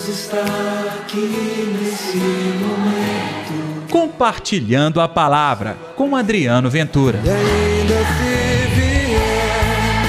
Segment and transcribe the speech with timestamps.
[0.00, 0.42] Deus está
[1.02, 3.88] aqui nesse momento.
[3.90, 7.20] Compartilhando a palavra com Adriano Ventura.
[7.22, 10.02] E ainda se vier,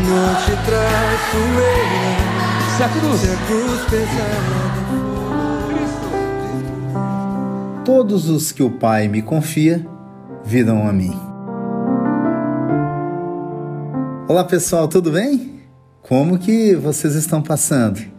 [0.00, 2.74] não te traço eu.
[2.76, 4.72] Se a cruz, Se a cruz pesada
[6.88, 7.84] for.
[7.84, 9.86] Todos os que o Pai me confia
[10.44, 11.14] virão a mim.
[14.26, 15.60] Olá pessoal, tudo bem?
[16.02, 18.13] Como que vocês estão passando?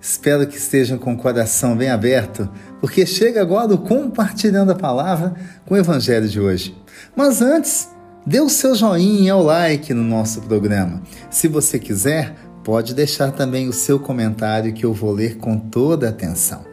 [0.00, 2.48] Espero que estejam com o coração bem aberto,
[2.80, 5.34] porque chega agora o compartilhando a palavra
[5.66, 6.74] com o evangelho de hoje.
[7.14, 7.90] Mas antes,
[8.26, 11.02] dê o seu joinha ou like no nosso programa.
[11.30, 12.34] Se você quiser,
[12.64, 16.64] pode deixar também o seu comentário que eu vou ler com toda atenção.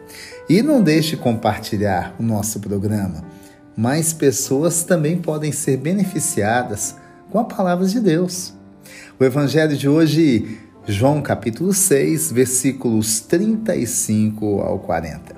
[0.48, 3.22] E não deixe de compartilhar o nosso programa.
[3.76, 6.96] Mais pessoas também podem ser beneficiadas
[7.30, 8.54] com a palavra de Deus.
[9.20, 10.58] O evangelho de hoje,
[10.90, 15.36] João capítulo 6, versículos 35 ao 40.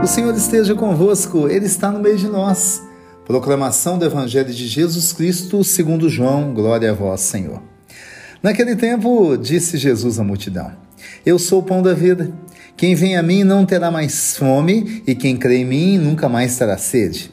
[0.00, 2.84] O Senhor esteja convosco, Ele está no meio de nós.
[3.24, 7.60] Proclamação do Evangelho de Jesus Cristo, segundo João, glória a vós, Senhor.
[8.40, 10.70] Naquele tempo, disse Jesus à multidão:
[11.26, 12.32] Eu sou o pão da vida.
[12.76, 16.56] Quem vem a mim não terá mais fome, e quem crê em mim nunca mais
[16.56, 17.32] terá sede.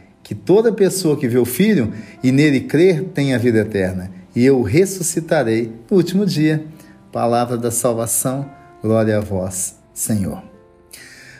[0.31, 1.93] que toda pessoa que vê o Filho
[2.23, 6.65] e nele crer tenha vida eterna, e eu ressuscitarei no último dia.
[7.11, 8.49] Palavra da salvação,
[8.81, 10.41] glória a vós, Senhor.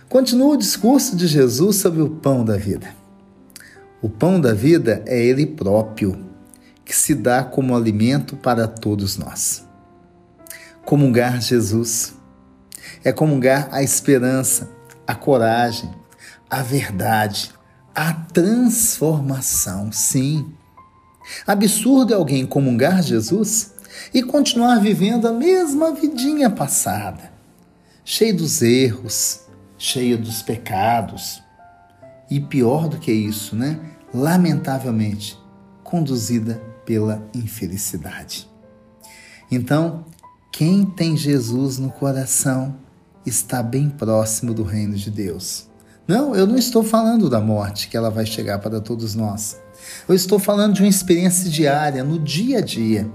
[0.09, 2.89] Continua o discurso de Jesus sobre o pão da vida.
[4.01, 6.25] O pão da vida é Ele próprio,
[6.83, 9.65] que se dá como alimento para todos nós.
[10.83, 12.13] Comungar Jesus
[13.05, 14.69] é comungar a esperança,
[15.07, 15.89] a coragem,
[16.49, 17.53] a verdade,
[17.95, 20.51] a transformação, sim.
[21.45, 23.73] Absurdo é alguém comungar Jesus
[24.13, 27.31] e continuar vivendo a mesma vidinha passada,
[28.03, 29.41] cheio dos erros,
[29.77, 31.41] cheio dos pecados.
[32.29, 33.79] E pior do que isso, né?
[34.13, 35.37] Lamentavelmente,
[35.83, 38.49] conduzida pela infelicidade.
[39.51, 40.05] Então,
[40.51, 42.77] quem tem Jesus no coração
[43.25, 45.70] está bem próximo do reino de Deus.
[46.07, 49.59] Não, eu não estou falando da morte que ela vai chegar para todos nós.
[50.07, 53.09] Eu estou falando de uma experiência diária, no dia a dia.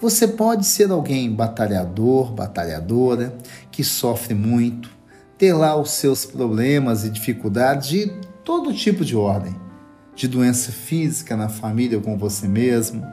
[0.00, 3.36] Você pode ser alguém batalhador, batalhadora,
[3.70, 4.90] que sofre muito,
[5.38, 8.06] ter lá os seus problemas e dificuldades de
[8.44, 9.63] todo tipo de ordem.
[10.14, 13.04] De doença física na família ou com você mesmo,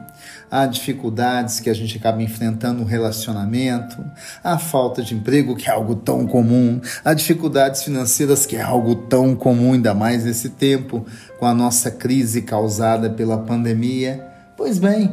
[0.50, 4.04] há dificuldades que a gente acaba enfrentando no relacionamento,
[4.42, 8.94] a falta de emprego, que é algo tão comum, há dificuldades financeiras, que é algo
[8.94, 11.04] tão comum, ainda mais nesse tempo,
[11.38, 14.24] com a nossa crise causada pela pandemia.
[14.56, 15.12] Pois bem,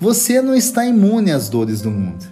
[0.00, 2.26] você não está imune às dores do mundo.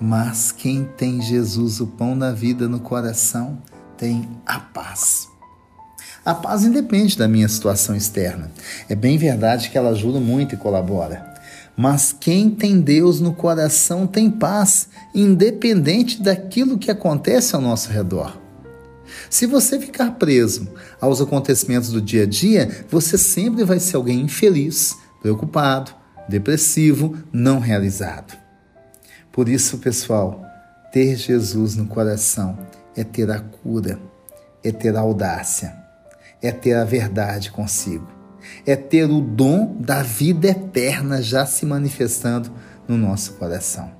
[0.00, 3.58] Mas quem tem Jesus, o pão da vida, no coração,
[3.96, 5.33] tem a paz.
[6.24, 8.50] A paz independe da minha situação externa.
[8.88, 11.34] É bem verdade que ela ajuda muito e colabora.
[11.76, 18.40] Mas quem tem Deus no coração tem paz, independente daquilo que acontece ao nosso redor.
[19.28, 20.68] Se você ficar preso
[20.98, 25.92] aos acontecimentos do dia a dia, você sempre vai ser alguém infeliz, preocupado,
[26.26, 28.34] depressivo, não realizado.
[29.30, 30.42] Por isso, pessoal,
[30.90, 32.58] ter Jesus no coração
[32.96, 34.00] é ter a cura,
[34.62, 35.83] é ter a audácia
[36.44, 38.06] é ter a verdade consigo,
[38.66, 42.50] é ter o dom da vida eterna já se manifestando
[42.86, 43.90] no nosso coração.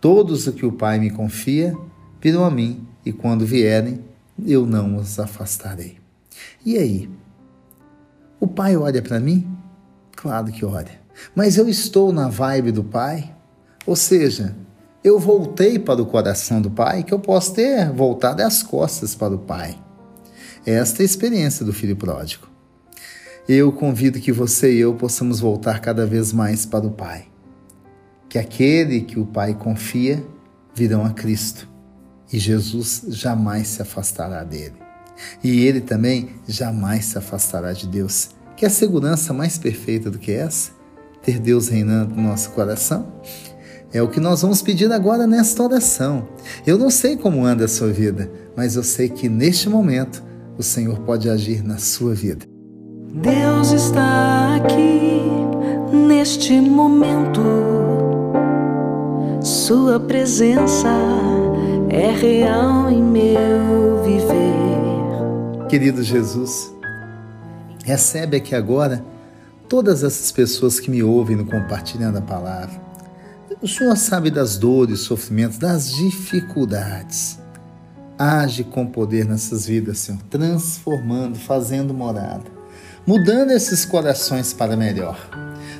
[0.00, 1.76] Todos o que o Pai me confia
[2.18, 4.02] virão a mim, e quando vierem,
[4.46, 5.98] eu não os afastarei.
[6.64, 7.10] E aí?
[8.40, 9.46] O Pai olha para mim?
[10.16, 10.98] Claro que olha.
[11.34, 13.34] Mas eu estou na vibe do Pai?
[13.86, 14.56] Ou seja,
[15.04, 19.34] eu voltei para o coração do Pai, que eu posso ter voltado as costas para
[19.34, 19.78] o Pai.
[20.66, 22.46] Esta é a experiência do filho pródigo.
[23.48, 27.26] Eu convido que você e eu possamos voltar cada vez mais para o Pai.
[28.28, 30.24] Que aquele que o Pai confia
[30.74, 31.68] virão a Cristo
[32.32, 34.74] e Jesus jamais se afastará dele.
[35.42, 38.30] E ele também jamais se afastará de Deus.
[38.56, 40.70] Que a segurança mais perfeita do que essa?
[41.22, 43.12] Ter Deus reinando no nosso coração?
[43.92, 46.28] É o que nós vamos pedir agora nesta oração.
[46.64, 50.22] Eu não sei como anda a sua vida, mas eu sei que neste momento
[50.56, 52.46] o Senhor pode agir na sua vida.
[53.12, 55.22] Deus está aqui
[55.92, 57.40] neste momento.
[59.42, 60.88] Sua presença
[61.88, 65.66] é real em meu viver.
[65.68, 66.72] Querido Jesus,
[67.84, 69.04] recebe aqui agora
[69.68, 72.80] todas essas pessoas que me ouvem no compartilhando a palavra.
[73.60, 77.39] O Senhor sabe das dores, sofrimentos, das dificuldades.
[78.22, 82.44] Age com poder nessas vidas, Senhor, transformando, fazendo morada,
[83.06, 85.18] mudando esses corações para melhor,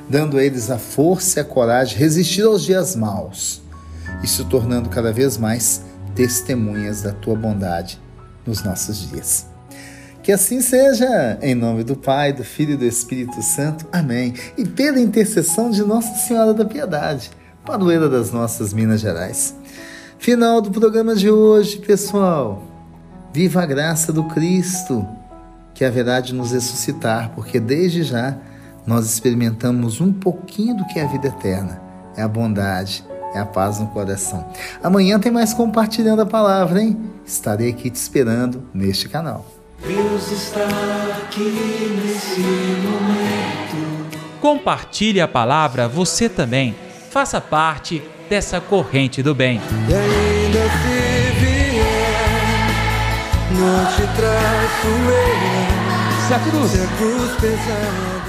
[0.09, 3.61] dando a eles a força e a coragem de resistir aos dias maus
[4.23, 5.83] e se tornando cada vez mais
[6.15, 8.01] testemunhas da tua bondade
[8.43, 9.45] nos nossos dias.
[10.23, 13.85] Que assim seja, em nome do Pai, do Filho e do Espírito Santo.
[13.91, 14.33] Amém.
[14.57, 17.29] E pela intercessão de Nossa Senhora da Piedade
[17.65, 19.55] padroeira das nossas Minas Gerais.
[20.21, 22.61] Final do programa de hoje, pessoal.
[23.33, 25.03] Viva a graça do Cristo,
[25.73, 28.37] que haverá de nos ressuscitar, porque desde já
[28.85, 31.81] nós experimentamos um pouquinho do que é a vida eterna.
[32.15, 33.03] É a bondade,
[33.33, 34.47] é a paz no coração.
[34.83, 36.99] Amanhã tem mais compartilhando a palavra, hein?
[37.25, 39.43] Estarei aqui te esperando neste canal.
[39.83, 40.67] Deus está
[41.17, 42.41] aqui nesse
[42.85, 44.39] momento.
[44.39, 46.75] Compartilhe a palavra você também
[47.09, 49.59] faça parte dessa corrente do bem.
[49.89, 52.69] E ainda se vier,
[53.51, 56.27] não te traço eu.
[56.27, 58.20] Se a cruz, Se a cruz pesar